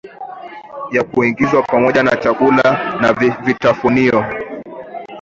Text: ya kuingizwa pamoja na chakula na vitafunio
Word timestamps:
ya 0.91 1.03
kuingizwa 1.03 1.61
pamoja 1.63 2.03
na 2.03 2.15
chakula 2.15 2.97
na 3.01 3.13
vitafunio 3.45 4.25